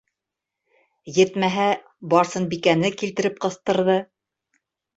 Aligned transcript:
Етмәһә, 1.17 1.67
Барсынбикәне 2.15 2.93
килтереп 3.03 3.41
ҡыҫтырҙы. 3.47 4.01